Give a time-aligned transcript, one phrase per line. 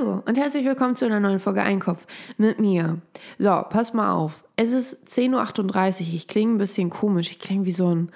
[0.00, 2.06] Hallo und herzlich willkommen zu einer neuen Folge Einkopf
[2.38, 2.98] mit mir.
[3.38, 4.44] So, pass mal auf.
[4.56, 6.14] Es ist 10.38 Uhr.
[6.14, 7.30] Ich klinge ein bisschen komisch.
[7.30, 8.10] Ich klinge wie so ein,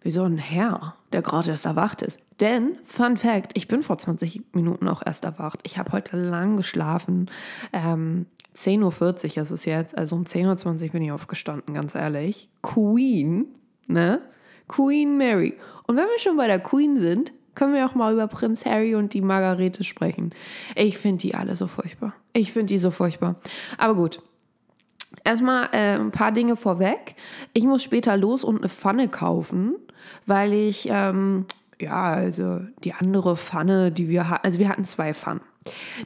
[0.00, 2.20] wie so ein Herr, der gerade erst erwacht ist.
[2.40, 5.60] Denn, Fun Fact, ich bin vor 20 Minuten auch erst erwacht.
[5.64, 7.30] Ich habe heute lang geschlafen.
[7.72, 9.98] Ähm, 10.40 Uhr ist es jetzt.
[9.98, 12.48] Also um 10.20 Uhr bin ich aufgestanden, ganz ehrlich.
[12.62, 13.46] Queen,
[13.86, 14.22] ne?
[14.66, 15.58] Queen Mary.
[15.86, 18.94] Und wenn wir schon bei der Queen sind, können wir auch mal über Prinz Harry
[18.94, 20.30] und die Margarete sprechen.
[20.76, 22.14] Ich finde die alle so furchtbar.
[22.32, 23.34] Ich finde die so furchtbar.
[23.78, 24.22] Aber gut.
[25.24, 27.16] Erstmal äh, ein paar Dinge vorweg.
[27.54, 29.74] Ich muss später los und eine Pfanne kaufen,
[30.24, 31.46] weil ich, ähm,
[31.80, 35.40] ja, also die andere Pfanne, die wir hatten, also wir hatten zwei Pfannen.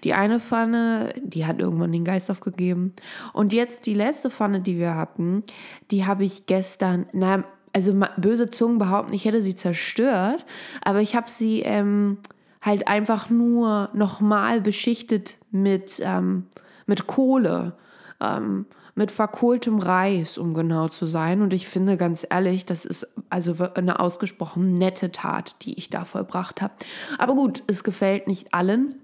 [0.04, 2.94] Die eine Pfanne, die hat irgendwann den Geist aufgegeben.
[3.34, 5.44] Und jetzt die letzte Pfanne, die wir hatten,
[5.90, 10.44] die habe ich gestern, na, also böse Zungen behaupten, ich hätte sie zerstört,
[10.82, 12.18] aber ich habe sie ähm,
[12.60, 16.46] halt einfach nur nochmal beschichtet mit, ähm,
[16.86, 17.74] mit Kohle,
[18.20, 21.40] ähm, mit verkohltem Reis, um genau zu sein.
[21.40, 26.04] Und ich finde ganz ehrlich, das ist also eine ausgesprochen nette Tat, die ich da
[26.04, 26.74] vollbracht habe.
[27.18, 29.01] Aber gut, es gefällt nicht allen.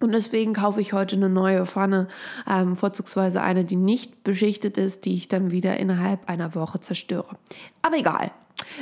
[0.00, 2.08] Und deswegen kaufe ich heute eine neue Pfanne,
[2.48, 7.36] ähm, vorzugsweise eine, die nicht beschichtet ist, die ich dann wieder innerhalb einer Woche zerstöre.
[7.82, 8.30] Aber egal,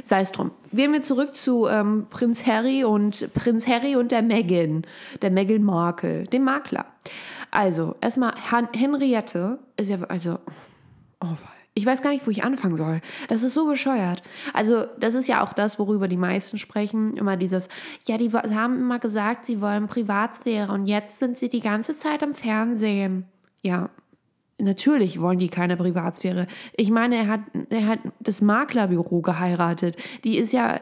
[0.04, 0.52] sei es drum.
[0.72, 4.82] Gehen wir zurück zu ähm, Prinz Harry und Prinz Harry und der Meghan,
[5.20, 6.86] der Meghan Markle, dem Makler.
[7.50, 8.34] Also, erstmal,
[8.72, 10.38] Henriette ist ja, also,
[11.20, 11.36] oh,
[11.78, 13.00] ich weiß gar nicht, wo ich anfangen soll.
[13.28, 14.22] Das ist so bescheuert.
[14.52, 17.16] Also, das ist ja auch das, worüber die meisten sprechen.
[17.16, 17.68] Immer dieses,
[18.04, 22.24] ja, die haben immer gesagt, sie wollen Privatsphäre und jetzt sind sie die ganze Zeit
[22.24, 23.26] am Fernsehen.
[23.62, 23.90] Ja,
[24.58, 26.48] natürlich wollen die keine Privatsphäre.
[26.76, 29.96] Ich meine, er hat, er hat das Maklerbüro geheiratet.
[30.24, 30.80] Die ist ja,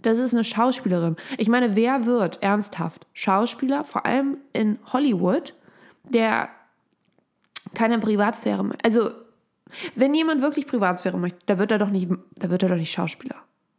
[0.00, 1.16] das ist eine Schauspielerin.
[1.36, 5.52] Ich meine, wer wird ernsthaft Schauspieler, vor allem in Hollywood,
[6.08, 6.48] der
[7.74, 9.10] keine Privatsphäre, also
[9.94, 12.92] wenn jemand wirklich Privatsphäre möchte, da wird er doch nicht, da wird er doch nicht
[12.92, 13.36] Schauspieler.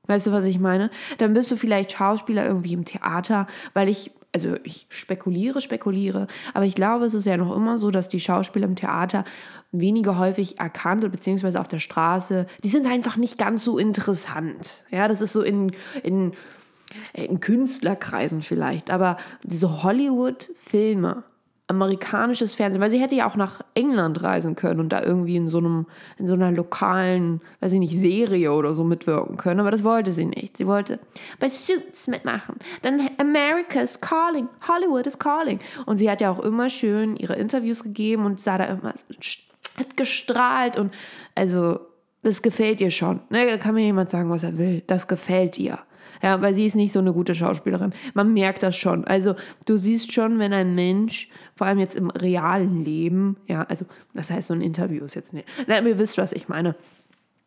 [0.09, 0.89] Weißt du, was ich meine?
[1.19, 3.45] Dann bist du vielleicht Schauspieler irgendwie im Theater,
[3.75, 7.91] weil ich, also ich spekuliere, spekuliere, aber ich glaube, es ist ja noch immer so,
[7.91, 9.23] dass die Schauspieler im Theater
[9.71, 14.83] weniger häufig erkannt und beziehungsweise auf der Straße, die sind einfach nicht ganz so interessant.
[14.89, 16.31] Ja, das ist so in, in,
[17.13, 21.23] in Künstlerkreisen vielleicht, aber diese Hollywood-Filme,
[21.69, 25.47] amerikanisches Fernsehen, weil sie hätte ja auch nach England reisen können und da irgendwie in
[25.47, 25.85] so einem,
[26.17, 30.11] in so einer lokalen, weiß ich nicht, Serie oder so mitwirken können, aber das wollte
[30.11, 30.57] sie nicht.
[30.57, 30.99] Sie wollte
[31.39, 32.55] bei Suits mitmachen.
[32.81, 35.59] Dann America is calling, Hollywood is calling.
[35.85, 38.93] Und sie hat ja auch immer schön ihre Interviews gegeben und sah da immer,
[39.77, 40.91] hat gestrahlt und
[41.35, 41.79] also,
[42.21, 43.21] das gefällt ihr schon.
[43.29, 43.45] Ne?
[43.45, 44.83] Da kann mir jemand sagen, was er will.
[44.87, 45.79] Das gefällt ihr.
[46.21, 47.93] Ja, weil sie ist nicht so eine gute Schauspielerin.
[48.13, 49.05] Man merkt das schon.
[49.05, 49.35] Also
[49.65, 54.29] du siehst schon, wenn ein Mensch, vor allem jetzt im realen Leben, ja, also das
[54.29, 55.47] heißt so ein Interview ist jetzt nicht.
[55.67, 56.75] Na, ihr wisst, was ich meine.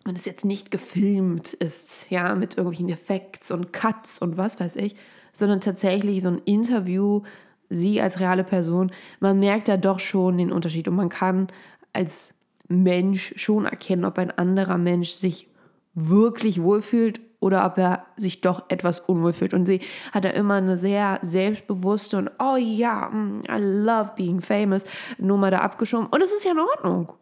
[0.05, 4.75] Wenn es jetzt nicht gefilmt ist, ja, mit irgendwelchen Effekts und Cuts und was weiß
[4.77, 4.97] ich,
[5.33, 7.23] sondern tatsächlich so ein Interview,
[7.69, 8.91] sie als reale Person,
[9.21, 11.49] man merkt da doch schon den Unterschied und man kann
[11.93, 12.35] als
[12.69, 15.49] Mensch schon erkennen, ob ein anderer Mensch sich
[15.95, 19.53] wirklich wohlfühlt oder ob er sich doch etwas unwohl fühlt.
[19.53, 19.81] Und sie
[20.13, 24.85] hat da immer eine sehr selbstbewusste und oh ja, mm, I love being famous
[25.19, 26.07] Nummer da abgeschoben.
[26.07, 27.13] Und es ist ja in Ordnung.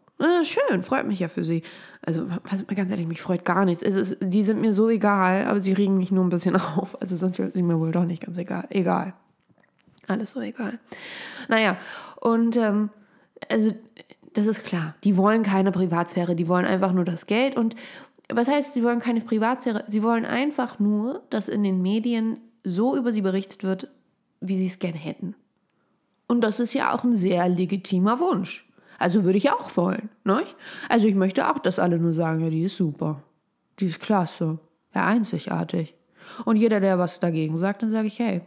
[0.43, 1.63] Schön, freut mich ja für sie.
[2.03, 2.27] Also,
[2.75, 3.81] ganz ehrlich, mich freut gar nichts.
[3.81, 7.01] Es ist, die sind mir so egal, aber sie regen mich nur ein bisschen auf.
[7.01, 8.67] Also sind sie mir wohl doch nicht ganz egal.
[8.69, 9.13] Egal.
[10.07, 10.77] Alles so egal.
[11.47, 11.77] Naja,
[12.19, 12.91] und ähm,
[13.49, 13.71] also
[14.33, 14.95] das ist klar.
[15.03, 17.75] Die wollen keine Privatsphäre, die wollen einfach nur das Geld und
[18.33, 19.83] was heißt, sie wollen keine Privatsphäre?
[19.87, 23.89] Sie wollen einfach nur, dass in den Medien so über sie berichtet wird,
[24.39, 25.35] wie sie es gerne hätten.
[26.27, 28.69] Und das ist ja auch ein sehr legitimer Wunsch.
[28.97, 30.09] Also würde ich auch wollen.
[30.23, 30.43] Ne?
[30.87, 33.23] Also ich möchte auch, dass alle nur sagen, ja, die ist super.
[33.79, 34.59] Die ist klasse.
[34.93, 35.95] Ja, einzigartig.
[36.45, 38.41] Und jeder, der was dagegen sagt, dann sage ich, hey,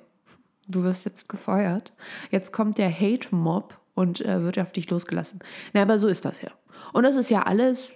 [0.69, 1.93] du wirst jetzt gefeuert.
[2.31, 5.41] Jetzt kommt der Hate-Mob und äh, wird auf dich losgelassen.
[5.73, 6.51] Na, aber so ist das ja.
[6.93, 7.93] Und das ist ja alles,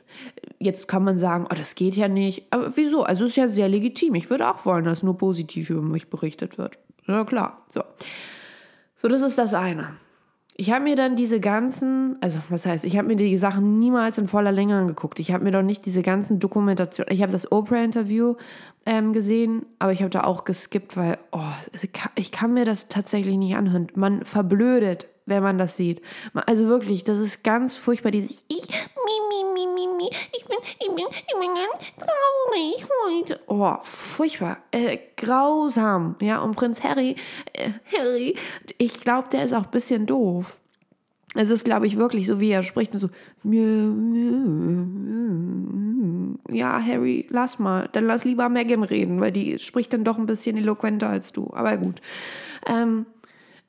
[0.58, 2.46] jetzt kann man sagen, oh, das geht ja nicht.
[2.50, 3.02] Aber wieso?
[3.02, 4.14] Also es ist ja sehr legitim.
[4.14, 6.78] Ich würde auch wollen, dass nur positiv über mich berichtet wird.
[7.06, 7.64] Ja, klar.
[7.72, 7.82] So.
[8.96, 9.94] So, das ist das eine.
[10.60, 14.18] Ich habe mir dann diese ganzen, also was heißt, ich habe mir die Sachen niemals
[14.18, 15.20] in voller Länge angeguckt.
[15.20, 18.34] Ich habe mir doch nicht diese ganzen Dokumentationen, ich habe das Oprah-Interview
[18.84, 21.52] ähm, gesehen, aber ich habe da auch geskippt, weil, oh,
[22.16, 23.86] ich kann mir das tatsächlich nicht anhören.
[23.94, 26.00] Man verblödet wenn man das sieht.
[26.46, 30.58] Also wirklich, das ist ganz furchtbar, dieses Ich, mi, mi, mi, mi, mi, ich bin,
[30.80, 33.40] ich bin, ich bin ganz traurig heute.
[33.46, 34.58] Oh, furchtbar.
[34.70, 36.16] Äh, grausam.
[36.20, 37.16] Ja, und Prinz Harry,
[37.52, 38.34] äh, Harry,
[38.78, 40.56] ich glaube, der ist auch ein bisschen doof.
[41.34, 43.10] Es ist, glaube ich, wirklich so, wie er spricht, so,
[46.50, 50.25] ja, Harry, lass mal, dann lass lieber Megan reden, weil die spricht dann doch ein
[50.26, 51.50] bisschen eloquenter als du.
[51.52, 52.00] Aber gut.
[52.66, 53.04] Ähm,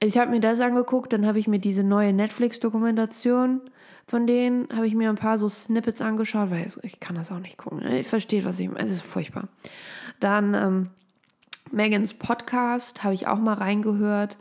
[0.02, 3.62] ich habe mir das angeguckt, dann habe ich mir diese neue Netflix-Dokumentation
[4.08, 7.40] von denen, habe ich mir ein paar so Snippets angeschaut, weil ich kann das auch
[7.40, 7.86] nicht gucken.
[7.86, 8.86] Ich verstehe, was ich meine.
[8.86, 9.48] Es ist furchtbar.
[10.20, 10.90] Dann ähm,
[11.72, 14.38] Megans Podcast habe ich auch mal reingehört.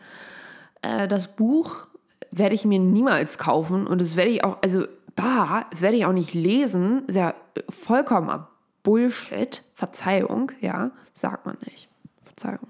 [0.82, 1.88] Äh, das Buch
[2.31, 6.06] werde ich mir niemals kaufen und das werde ich auch, also, bah, das werde ich
[6.06, 7.06] auch nicht lesen.
[7.06, 7.34] Ist ja
[7.69, 8.49] vollkommener
[8.82, 9.62] Bullshit.
[9.75, 11.88] Verzeihung, ja, sagt man nicht.
[12.22, 12.69] Verzeihung,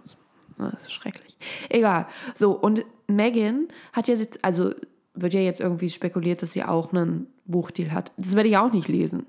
[0.59, 1.37] das ist schrecklich.
[1.69, 2.07] Egal.
[2.35, 4.73] So, und Megan hat ja jetzt, also
[5.15, 8.13] wird ja jetzt irgendwie spekuliert, dass sie auch einen Buchdeal hat.
[8.17, 9.27] Das werde ich auch nicht lesen.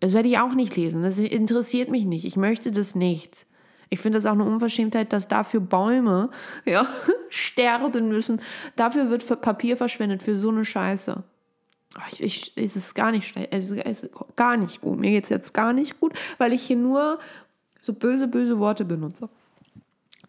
[0.00, 1.02] Das werde ich auch nicht lesen.
[1.02, 2.24] Das interessiert mich nicht.
[2.24, 3.46] Ich möchte das nicht.
[3.88, 6.30] Ich finde das auch eine Unverschämtheit, dass dafür Bäume
[6.64, 6.86] ja,
[7.28, 8.40] sterben müssen.
[8.74, 11.22] Dafür wird Papier verschwendet für so eine Scheiße.
[12.10, 14.98] Ich, ich, es ist gar nicht schlecht, es ist gar nicht gut.
[14.98, 17.18] Mir geht es jetzt gar nicht gut, weil ich hier nur
[17.80, 19.30] so böse, böse Worte benutze.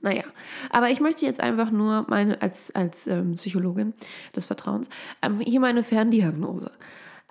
[0.02, 0.24] Naja,
[0.70, 3.94] aber ich möchte jetzt einfach nur meine, als, als ähm, Psychologin
[4.36, 4.90] des Vertrauens,
[5.22, 6.72] ähm, hier meine Ferndiagnose.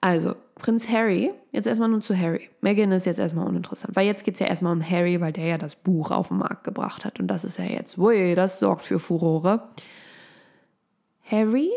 [0.00, 2.50] Also, Prinz Harry, jetzt erstmal nur zu Harry.
[2.60, 5.46] Meghan ist jetzt erstmal uninteressant, weil jetzt geht es ja erstmal um Harry, weil der
[5.46, 7.20] ja das Buch auf den Markt gebracht hat.
[7.20, 9.68] Und das ist ja jetzt, ui, das sorgt für Furore.
[11.30, 11.70] Harry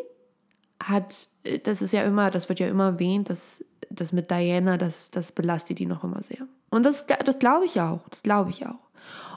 [0.81, 4.77] hat, äh, das ist ja immer, das wird ja immer erwähnt, dass das mit Diana,
[4.77, 6.47] das, das belastet die noch immer sehr.
[6.69, 8.80] Und das, das glaube ich auch, das glaube ich auch.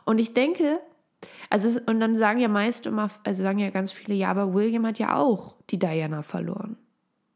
[0.05, 0.81] Und ich denke,
[1.53, 4.87] also, und dann sagen ja meist immer, also sagen ja ganz viele, ja, aber William
[4.87, 6.79] hat ja auch die Diana verloren.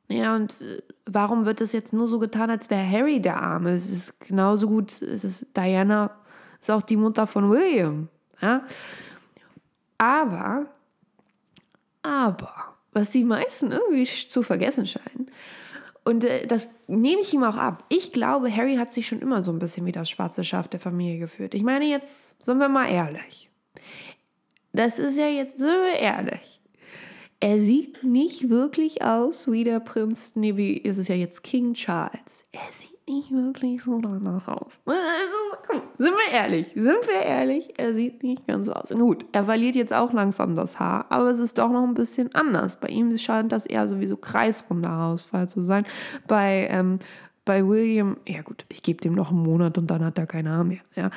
[0.08, 3.74] Ja, und äh, warum wird das jetzt nur so getan, als wäre Harry der Arme?
[3.74, 6.16] Es ist genauso gut, es ist Diana,
[6.62, 8.08] ist auch die Mutter von William.
[8.40, 8.62] Ja?
[9.98, 10.64] Aber,
[12.02, 12.54] aber,
[12.92, 15.30] was die meisten irgendwie zu vergessen scheinen,
[16.04, 17.84] und äh, das nehme ich ihm auch ab.
[17.90, 20.80] Ich glaube, Harry hat sich schon immer so ein bisschen wie das schwarze Schaf der
[20.80, 21.52] Familie geführt.
[21.52, 23.50] Ich meine, jetzt sind wir mal ehrlich.
[24.76, 26.60] Das ist ja jetzt, sind wir ehrlich.
[27.40, 31.72] Er sieht nicht wirklich aus wie der Prinz, nee, wie ist es ja jetzt King
[31.72, 32.44] Charles.
[32.52, 34.80] Er sieht nicht wirklich so danach aus.
[35.98, 38.90] Sind wir ehrlich, sind wir ehrlich, er sieht nicht ganz so aus.
[38.90, 42.34] Gut, er verliert jetzt auch langsam das Haar, aber es ist doch noch ein bisschen
[42.34, 42.78] anders.
[42.78, 45.86] Bei ihm scheint das eher sowieso kreisrunder Haarausfall zu sein.
[46.26, 46.98] Bei, ähm,
[47.46, 50.48] bei William, ja gut, ich gebe dem noch einen Monat und dann hat er kein
[50.48, 50.80] Haar mehr.
[50.96, 51.10] Ja.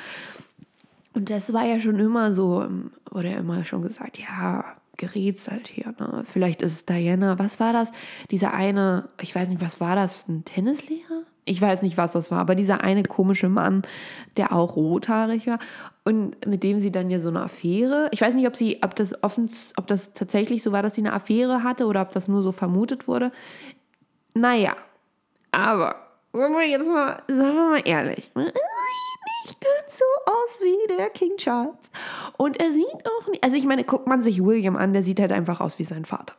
[1.12, 4.64] Und das war ja schon immer so, ähm, wurde ja immer schon gesagt, ja,
[4.96, 5.94] gerätselt hier.
[5.98, 6.22] Ne?
[6.24, 7.90] Vielleicht ist Diana, was war das?
[8.30, 10.28] Dieser eine, ich weiß nicht, was war das?
[10.28, 11.22] Ein Tennislehrer?
[11.46, 13.82] Ich weiß nicht, was das war, aber dieser eine komische Mann,
[14.36, 15.58] der auch rothaarig war
[16.04, 18.08] und mit dem sie dann ja so eine Affäre.
[18.12, 21.00] Ich weiß nicht, ob sie, ob das offen, ob das tatsächlich so war, dass sie
[21.00, 23.32] eine Affäre hatte oder ob das nur so vermutet wurde.
[24.34, 24.76] Naja,
[25.50, 25.96] aber
[26.32, 28.52] sagen wir jetzt mal, sagen wir mal ehrlich ganz
[29.90, 31.90] so aus wie der King Charles.
[32.36, 35.20] Und er sieht auch nicht, also ich meine, guckt man sich William an, der sieht
[35.20, 36.34] halt einfach aus wie sein Vater.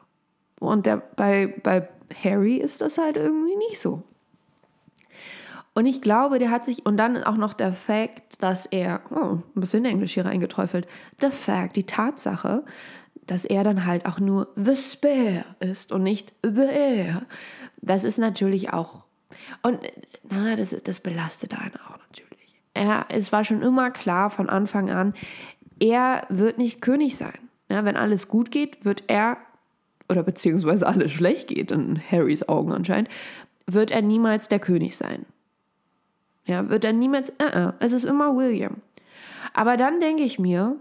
[0.60, 1.88] Und der, bei, bei
[2.24, 4.04] Harry ist das halt irgendwie nicht so.
[5.74, 9.38] Und ich glaube, der hat sich, und dann auch noch der Fakt, dass er, oh,
[9.38, 10.88] ein bisschen Englisch hier reingeträufelt,
[11.22, 12.64] der Fakt, die Tatsache,
[13.26, 17.22] dass er dann halt auch nur The Spare ist und nicht The Air.
[17.82, 19.04] Das ist natürlich auch,
[19.62, 19.80] und
[20.30, 22.01] na, das, das belastet einen auch
[22.74, 25.14] er, es war schon immer klar von Anfang an,
[25.80, 27.38] er wird nicht König sein.
[27.70, 29.38] Ja, wenn alles gut geht, wird er,
[30.10, 33.10] oder beziehungsweise alles schlecht geht, in Harrys Augen anscheinend,
[33.66, 35.26] wird er niemals der König sein.
[36.46, 38.78] Ja, wird er niemals, uh -uh, es ist immer William.
[39.54, 40.76] Aber dann denke ich mir,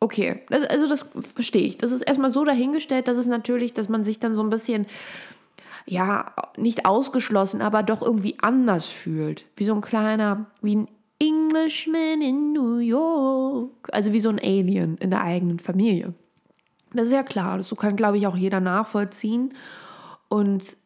[0.00, 1.78] okay, das, also das verstehe ich.
[1.78, 4.86] Das ist erstmal so dahingestellt, dass es natürlich, dass man sich dann so ein bisschen,
[5.86, 9.46] ja, nicht ausgeschlossen, aber doch irgendwie anders fühlt.
[9.56, 13.88] Wie so ein kleiner, wie ein Englishman in New York.
[13.92, 16.14] Also wie so ein Alien in der eigenen Familie.
[16.92, 19.54] Das ist ja klar, das kann, glaube ich, auch jeder nachvollziehen.
[20.28, 20.76] Und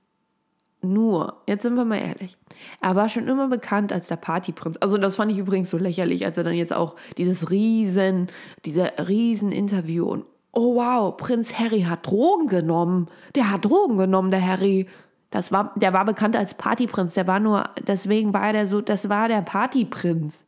[0.80, 2.36] nur, jetzt sind wir mal ehrlich,
[2.80, 4.76] er war schon immer bekannt als der Partyprinz.
[4.80, 8.28] Also das fand ich übrigens so lächerlich, als er dann jetzt auch dieses riesen,
[8.64, 13.08] dieser riesen und oh wow, Prinz Harry hat Drogen genommen.
[13.34, 14.86] Der hat Drogen genommen, der Harry.
[15.30, 17.14] Das war, der war bekannt als Partyprinz.
[17.14, 20.46] Der war nur, deswegen war der so, das war der Partyprinz.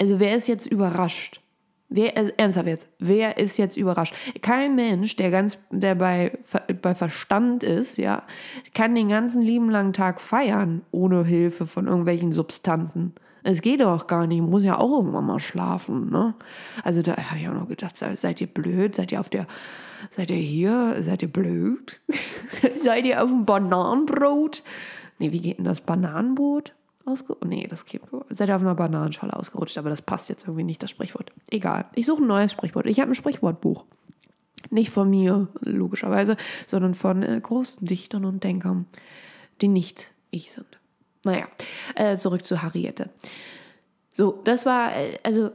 [0.00, 1.40] Also wer ist jetzt überrascht?
[1.92, 4.14] Wer, also ernsthaft jetzt, wer ist jetzt überrascht?
[4.42, 6.38] Kein Mensch, der ganz, der bei,
[6.80, 8.22] bei Verstand ist, ja,
[8.74, 13.12] kann den ganzen lieben langen Tag feiern, ohne Hilfe von irgendwelchen Substanzen.
[13.42, 16.34] Es geht doch gar nicht, muss ja auch irgendwann mal schlafen, ne?
[16.84, 18.94] Also da habe ich auch noch gedacht, seid ihr blöd?
[18.94, 19.46] Seid ihr auf der,
[20.10, 20.96] seid ihr hier?
[21.02, 22.00] Seid ihr blöd?
[22.76, 24.62] seid ihr auf dem Bananenbrot?
[25.18, 26.74] Nee, wie geht denn das Bananenbrot?
[27.44, 28.02] Nee, das geht.
[28.28, 31.32] Seid ihr auf einer Bananenschale ausgerutscht, aber das passt jetzt irgendwie nicht, das Sprichwort.
[31.50, 31.86] Egal.
[31.94, 32.86] Ich suche ein neues Sprichwort.
[32.86, 33.84] Ich habe ein Sprichwortbuch.
[34.70, 38.86] Nicht von mir, logischerweise, sondern von äh, großen Dichtern und Denkern,
[39.60, 40.78] die nicht ich sind.
[41.24, 41.48] Naja,
[41.94, 43.10] äh, zurück zu Harriette.
[44.12, 45.50] So, das war, äh, also,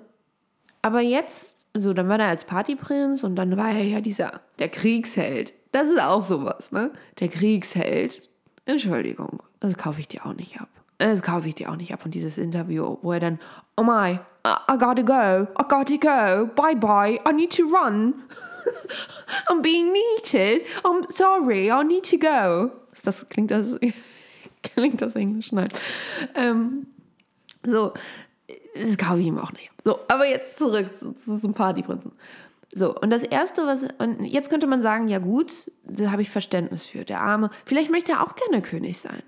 [0.82, 4.70] aber jetzt, so, dann war er als Partyprinz und dann war er ja dieser, der
[4.70, 5.54] Kriegsheld.
[5.72, 6.92] Das ist auch sowas, ne?
[7.20, 8.28] Der Kriegsheld.
[8.66, 10.70] Entschuldigung, das kaufe ich dir auch nicht ab.
[10.98, 12.06] Das kaufe ich dir auch nicht ab.
[12.06, 13.40] Und dieses Interview, wo er dann,
[13.76, 18.14] oh my, I, gotta go, I gotta go, bye bye, I need to run.
[19.50, 20.62] I'm being needed.
[20.84, 22.72] I'm sorry, I need to go.
[23.04, 23.78] Das, klingt das,
[24.64, 25.52] klingt das Englisch?
[25.52, 25.70] Nein.
[26.36, 26.88] Ähm,
[27.64, 27.94] so,
[28.76, 29.72] das kaufe ich ihm auch nicht.
[29.84, 32.12] So, aber jetzt zurück zu, zu zum Partyprinzen.
[32.74, 36.30] So, und das Erste, was, und jetzt könnte man sagen, ja gut, da habe ich
[36.30, 37.06] Verständnis für.
[37.06, 39.24] Der Arme, vielleicht möchte er auch gerne König sein.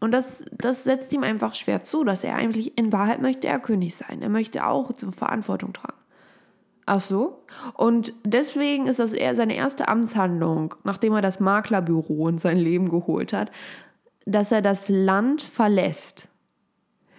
[0.00, 3.60] Und das, das setzt ihm einfach schwer zu, dass er eigentlich, in Wahrheit möchte er
[3.60, 4.20] König sein.
[4.20, 5.96] Er möchte auch zur Verantwortung tragen.
[6.86, 7.44] Ach so?
[7.74, 12.88] Und deswegen ist das eher seine erste Amtshandlung, nachdem er das Maklerbüro in sein Leben
[12.90, 13.52] geholt hat,
[14.26, 16.28] dass er das Land verlässt.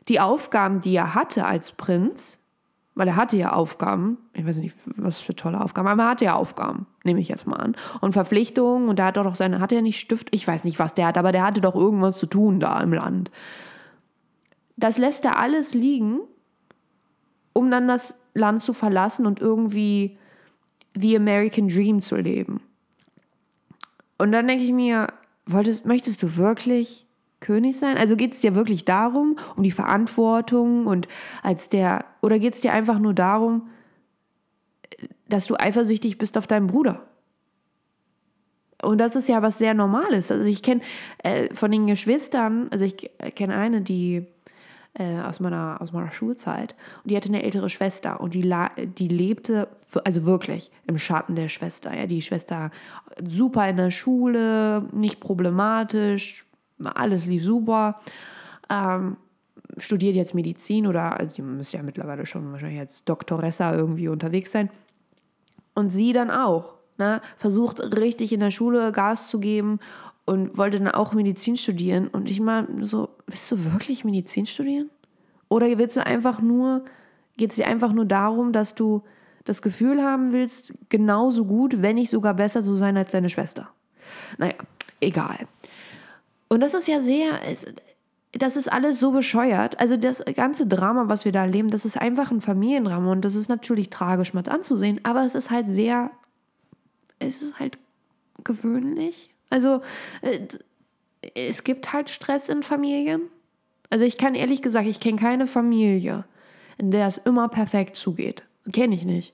[0.07, 2.39] Die Aufgaben, die er hatte als Prinz,
[2.95, 6.25] weil er hatte ja Aufgaben, ich weiß nicht, was für tolle Aufgaben, aber er hatte
[6.25, 7.75] ja Aufgaben, nehme ich jetzt mal an.
[8.01, 10.79] Und Verpflichtungen, und da hat er doch seine, hat er nicht Stift, ich weiß nicht,
[10.79, 13.31] was der hat, aber der hatte doch irgendwas zu tun da im Land.
[14.77, 16.19] Das lässt er alles liegen,
[17.53, 20.17] um dann das Land zu verlassen und irgendwie
[20.95, 22.61] the American Dream zu leben.
[24.17, 25.07] Und dann denke ich mir,
[25.45, 27.05] wolltest, möchtest du wirklich
[27.43, 27.97] König sein?
[27.97, 31.07] Also geht es dir wirklich darum, um die Verantwortung und
[31.43, 33.69] als der, oder geht es dir einfach nur darum,
[35.29, 37.05] dass du eifersüchtig bist auf deinen Bruder?
[38.81, 40.31] Und das ist ja was sehr Normales.
[40.31, 40.81] Also ich kenne
[41.19, 44.25] äh, von den Geschwistern, also ich kenne eine, die
[44.95, 48.53] äh, aus, meiner, aus meiner Schulzeit, und die hatte eine ältere Schwester und die,
[48.99, 49.67] die lebte,
[50.03, 51.95] also wirklich im Schatten der Schwester.
[51.95, 52.71] Ja, die Schwester
[53.25, 56.45] super in der Schule, nicht problematisch,
[56.87, 57.99] alles lief super.
[58.69, 59.17] Ähm,
[59.77, 64.51] studiert jetzt Medizin oder, also die müsste ja mittlerweile schon wahrscheinlich als Doktoressa irgendwie unterwegs
[64.51, 64.69] sein.
[65.73, 66.73] Und sie dann auch.
[66.99, 69.79] Ne, versucht richtig in der Schule Gas zu geben
[70.25, 72.07] und wollte dann auch Medizin studieren.
[72.07, 74.91] Und ich mal so, willst du wirklich Medizin studieren?
[75.49, 76.85] Oder willst du einfach nur,
[77.35, 79.01] geht es dir einfach nur darum, dass du
[79.43, 83.69] das Gefühl haben willst, genauso gut, wenn nicht sogar besser zu sein als deine Schwester?
[84.37, 84.53] Naja,
[85.01, 85.47] egal.
[86.53, 87.39] Und das ist ja sehr,
[88.31, 89.79] das ist alles so bescheuert.
[89.79, 93.33] Also das ganze Drama, was wir da erleben, das ist einfach ein Familiendrama und das
[93.33, 96.11] ist natürlich tragisch mit anzusehen, aber es ist halt sehr,
[97.17, 97.79] es ist halt
[98.43, 99.31] gewöhnlich.
[99.49, 99.81] Also
[100.21, 100.41] äh,
[101.33, 103.21] es gibt halt Stress in Familien.
[103.89, 106.23] Also ich kann ehrlich gesagt, ich kenne keine Familie,
[106.77, 108.43] in der es immer perfekt zugeht.
[108.71, 109.33] Kenne ich nicht.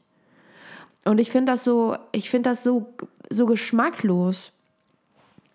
[1.04, 2.94] Und ich finde das so, ich finde das so,
[3.30, 4.54] so geschmacklos.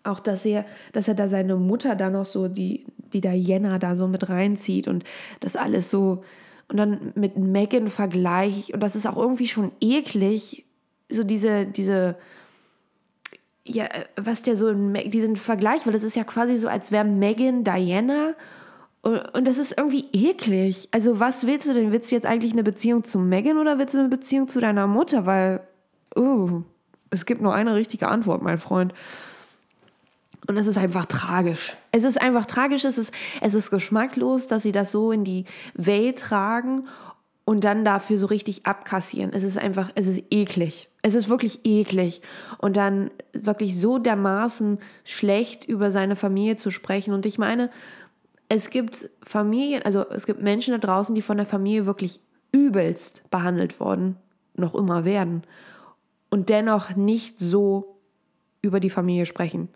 [0.05, 3.95] Auch, dass er, dass er da seine Mutter da noch so, die, die Diana da
[3.95, 5.03] so mit reinzieht und
[5.39, 6.23] das alles so.
[6.67, 8.73] Und dann mit Megan vergleicht.
[8.73, 10.65] Und das ist auch irgendwie schon eklig.
[11.09, 12.15] So diese, diese,
[13.63, 17.63] ja, was der so, diesen Vergleich, weil das ist ja quasi so, als wäre Megan
[17.63, 18.33] Diana.
[19.01, 20.89] Und, das ist irgendwie eklig.
[20.91, 21.91] Also, was willst du denn?
[21.91, 24.87] Willst du jetzt eigentlich eine Beziehung zu Megan oder willst du eine Beziehung zu deiner
[24.87, 25.27] Mutter?
[25.27, 25.61] Weil,
[26.17, 26.63] uh,
[27.11, 28.95] es gibt nur eine richtige Antwort, mein Freund.
[30.47, 31.75] Und es ist einfach tragisch.
[31.91, 35.45] Es ist einfach tragisch, es ist, es ist geschmacklos, dass sie das so in die
[35.73, 36.87] Welt tragen
[37.45, 39.31] und dann dafür so richtig abkassieren.
[39.33, 40.89] Es ist einfach, es ist eklig.
[41.01, 42.21] Es ist wirklich eklig.
[42.57, 47.13] Und dann wirklich so dermaßen schlecht über seine Familie zu sprechen.
[47.13, 47.69] Und ich meine,
[48.49, 52.19] es gibt Familien, also es gibt Menschen da draußen, die von der Familie wirklich
[52.51, 54.17] übelst behandelt worden,
[54.55, 55.43] noch immer werden.
[56.29, 57.99] Und dennoch nicht so
[58.61, 59.69] über die Familie sprechen.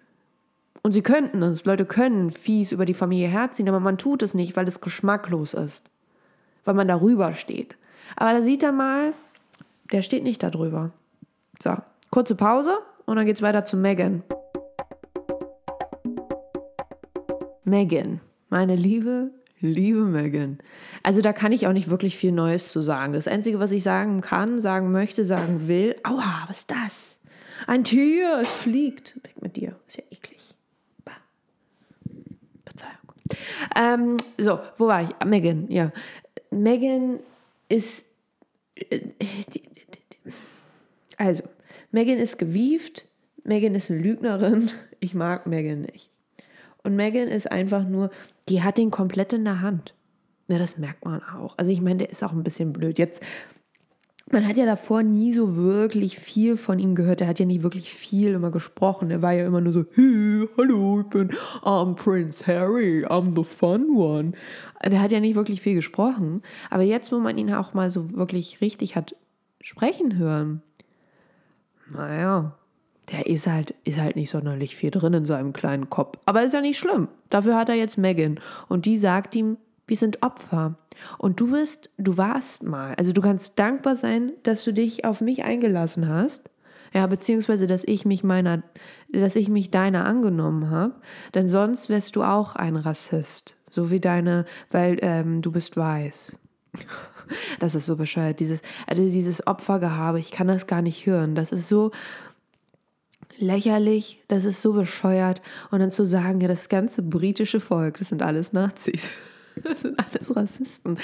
[0.81, 1.65] Und sie könnten es.
[1.65, 5.53] Leute können fies über die Familie herziehen, aber man tut es nicht, weil es geschmacklos
[5.53, 5.89] ist.
[6.63, 7.75] Weil man darüber steht.
[8.15, 9.13] Aber da sieht er mal,
[9.91, 10.91] der steht nicht darüber.
[11.61, 11.75] So,
[12.11, 14.23] kurze Pause und dann geht's weiter zu Megan.
[17.63, 18.19] Megan,
[18.49, 20.59] meine liebe, liebe Megan.
[21.03, 23.13] Also da kann ich auch nicht wirklich viel Neues zu sagen.
[23.13, 27.21] Das Einzige, was ich sagen kann, sagen möchte, sagen will, aua, was ist das?
[27.67, 29.15] Ein Tier, es fliegt.
[29.23, 30.55] Weg mit dir, ist ja eklig.
[31.05, 31.11] Bah.
[32.65, 33.13] Verzeihung.
[33.75, 35.09] Ähm, so, wo war ich?
[35.25, 35.91] Megan, ja.
[36.51, 37.19] Megan
[37.67, 38.05] ist...
[38.75, 38.99] Äh,
[41.17, 41.43] also,
[41.91, 43.07] Megan ist gewieft,
[43.43, 46.09] Megan ist eine Lügnerin, ich mag Megan nicht.
[46.83, 48.09] Und Megan ist einfach nur,
[48.47, 49.93] die hat den komplett in der Hand.
[50.47, 51.57] Ja, das merkt man auch.
[51.57, 52.97] Also ich meine, der ist auch ein bisschen blöd.
[52.97, 53.21] Jetzt,
[54.31, 57.21] man hat ja davor nie so wirklich viel von ihm gehört.
[57.21, 59.11] Er hat ja nicht wirklich viel immer gesprochen.
[59.11, 61.29] Er war ja immer nur so, hey, hallo, ich bin
[61.63, 64.33] I'm Prince Harry, I'm the fun one.
[64.85, 66.41] Der hat ja nicht wirklich viel gesprochen.
[66.69, 69.15] Aber jetzt, wo man ihn auch mal so wirklich richtig hat
[69.61, 70.61] sprechen hören,
[71.91, 72.55] naja,
[73.11, 76.19] der ist halt, ist halt nicht sonderlich viel drin in seinem kleinen Kopf.
[76.25, 77.07] Aber ist ja nicht schlimm.
[77.29, 78.39] Dafür hat er jetzt Megan.
[78.67, 79.57] Und die sagt ihm,
[79.87, 80.75] wir sind Opfer.
[81.17, 82.95] Und du bist, du warst mal.
[82.95, 86.49] Also du kannst dankbar sein, dass du dich auf mich eingelassen hast.
[86.93, 88.63] Ja, beziehungsweise, dass ich mich meiner,
[89.09, 90.95] dass ich mich deiner angenommen habe.
[91.35, 93.55] Denn sonst wärst du auch ein Rassist.
[93.69, 96.37] So wie deine, weil ähm, du bist weiß.
[97.59, 98.39] Das ist so bescheuert.
[98.39, 101.35] Dieses, also dieses Opfergehabe, ich kann das gar nicht hören.
[101.35, 101.91] Das ist so,
[103.39, 105.41] lächerlich, das ist so bescheuert.
[105.71, 109.09] Und dann zu sagen, ja, das ganze britische Volk, das sind alles Nazis.
[109.63, 110.97] Das sind alles Rassisten.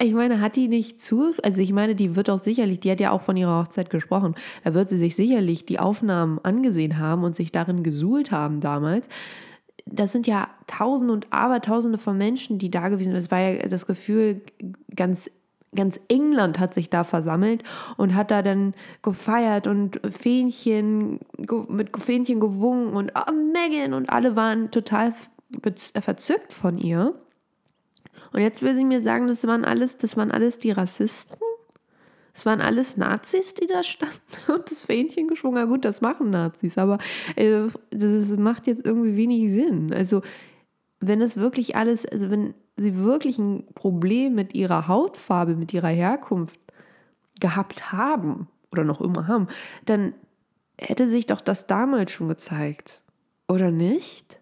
[0.00, 3.00] Ich meine, hat die nicht zu, also ich meine, die wird auch sicherlich, die hat
[3.00, 7.24] ja auch von ihrer Hochzeit gesprochen, da wird sie sich sicherlich die Aufnahmen angesehen haben
[7.24, 9.08] und sich darin gesuhlt haben damals.
[9.86, 13.16] Das sind ja Tausende und Abertausende von Menschen, die da gewesen sind.
[13.16, 14.42] Das war ja das Gefühl,
[14.94, 15.30] ganz
[15.74, 17.62] ganz England hat sich da versammelt
[17.96, 21.20] und hat da dann gefeiert und Fähnchen
[21.68, 25.14] mit Fähnchen gewungen und oh, Megan und alle waren total
[26.00, 27.14] verzückt von ihr.
[28.32, 31.36] Und jetzt will sie mir sagen, das waren alles, das waren alles die Rassisten.
[32.32, 34.18] Das waren alles Nazis, die da standen
[34.52, 35.58] und das Fähnchen geschwungen.
[35.58, 36.98] Ja, gut, das machen Nazis, aber
[37.36, 39.92] äh, das macht jetzt irgendwie wenig Sinn.
[39.92, 40.22] Also,
[41.00, 45.88] wenn es wirklich alles, also wenn sie wirklich ein Problem mit ihrer Hautfarbe, mit ihrer
[45.88, 46.60] Herkunft
[47.40, 49.48] gehabt haben oder noch immer haben,
[49.86, 50.14] dann
[50.78, 53.02] hätte sich doch das damals schon gezeigt.
[53.48, 54.38] Oder nicht?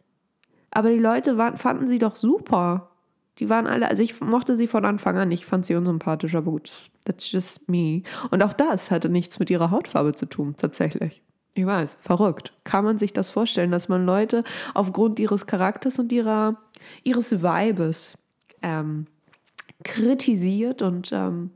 [0.71, 2.88] Aber die Leute fanden sie doch super.
[3.39, 6.51] Die waren alle, also ich mochte sie von Anfang an, ich fand sie unsympathisch, aber
[6.51, 6.71] gut,
[7.05, 8.03] that's just me.
[8.31, 11.23] Und auch das hatte nichts mit ihrer Hautfarbe zu tun, tatsächlich.
[11.55, 12.53] Ich weiß, verrückt.
[12.65, 16.57] Kann man sich das vorstellen, dass man Leute aufgrund ihres Charakters und ihrer,
[17.05, 18.17] ihres Weibes
[18.63, 19.07] ähm,
[19.85, 21.51] kritisiert und ähm,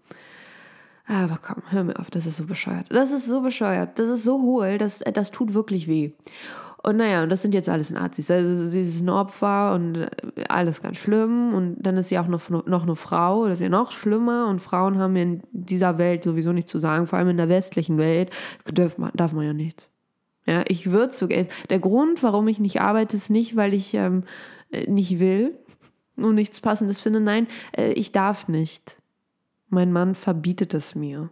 [1.07, 2.87] aber komm, hör mir auf, das ist so bescheuert.
[2.90, 6.12] Das ist so bescheuert, das ist so hohl, das, das tut wirklich weh.
[6.85, 8.31] Und naja, und das sind jetzt alles Nazis.
[8.31, 10.09] Also sie ist ein Opfer und äh,
[10.49, 11.55] alles ganz schlimm.
[11.55, 14.49] Und dann ist sie auch noch, noch eine Frau, das ist ja noch schlimmer.
[14.49, 17.99] Und Frauen haben in dieser Welt sowieso nichts zu sagen, vor allem in der westlichen
[17.99, 18.31] Welt
[18.64, 19.90] darf man, darf man ja nichts.
[20.45, 21.45] Ja, ich würde sogar.
[21.71, 24.25] Der Grund, warum ich nicht arbeite, ist nicht, weil ich ähm,
[24.73, 25.57] äh, nicht will,
[26.16, 27.21] und nichts Passendes finde.
[27.21, 28.99] Nein, äh, ich darf nicht.
[29.68, 31.31] Mein Mann verbietet es mir.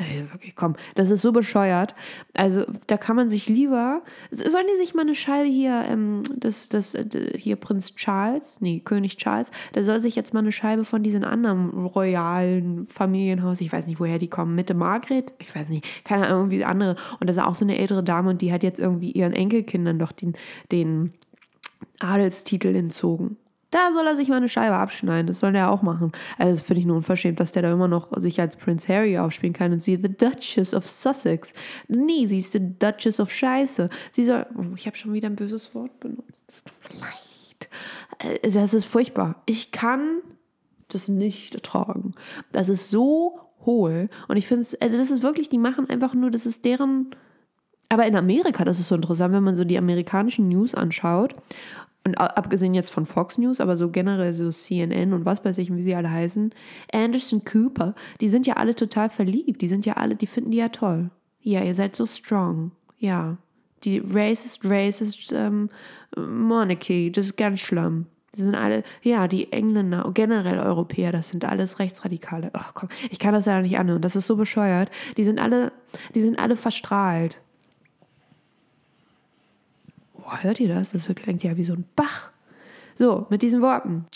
[0.00, 1.94] Ey, wirklich, komm, das ist so bescheuert.
[2.32, 4.00] Also, da kann man sich lieber.
[4.30, 8.80] Sollen die sich mal eine Scheibe hier, ähm, das, das, äh, hier Prinz Charles, nee,
[8.80, 13.70] König Charles, der soll sich jetzt mal eine Scheibe von diesen anderen royalen Familienhaus, ich
[13.70, 16.96] weiß nicht, woher die kommen, Mitte Margret, ich weiß nicht, keine Ahnung, irgendwie andere.
[17.20, 19.98] Und das ist auch so eine ältere Dame und die hat jetzt irgendwie ihren Enkelkindern
[19.98, 20.32] doch den,
[20.72, 21.12] den
[21.98, 23.36] Adelstitel entzogen.
[23.70, 25.28] Da soll er sich mal eine Scheibe abschneiden.
[25.28, 26.10] Das soll er auch machen.
[26.38, 29.16] Also das finde ich nur unverschämt, dass der da immer noch sich als Prince Harry
[29.16, 31.54] aufspielen kann und sie The Duchess of Sussex.
[31.86, 33.88] Nee, sie ist die Duchess of Scheiße.
[34.10, 34.46] Sie soll.
[34.56, 36.64] Oh, ich habe schon wieder ein böses Wort benutzt.
[37.00, 37.68] Leid.
[38.18, 39.42] Äh, das ist furchtbar.
[39.46, 40.18] Ich kann
[40.88, 42.14] das nicht ertragen.
[42.50, 44.08] Das ist so hohl.
[44.26, 47.14] Und ich finde es, also das ist wirklich, die machen einfach nur, das ist deren.
[47.88, 51.34] Aber in Amerika, das ist so interessant, wenn man so die amerikanischen News anschaut
[52.04, 55.74] und abgesehen jetzt von Fox News, aber so generell so CNN und was weiß ich,
[55.74, 56.54] wie sie alle heißen,
[56.92, 59.60] Anderson Cooper, die sind ja alle total verliebt.
[59.60, 61.10] Die sind ja alle, die finden die ja toll.
[61.42, 62.72] Ja, ihr seid so strong.
[62.98, 63.36] Ja.
[63.84, 65.68] Die racist, racist ähm,
[66.16, 68.06] Monarchy, das ist ganz schlimm.
[68.34, 72.50] Die sind alle, ja, die Engländer und generell Europäer, das sind alles Rechtsradikale.
[72.52, 74.02] Ach komm, ich kann das ja nicht anhören.
[74.02, 74.90] Das ist so bescheuert.
[75.16, 75.72] Die sind alle,
[76.14, 77.40] die sind alle verstrahlt.
[80.30, 80.90] Boah, hört ihr das?
[80.90, 82.30] Das klingt ja wie so ein Bach.
[82.94, 84.06] So, mit diesen Worten.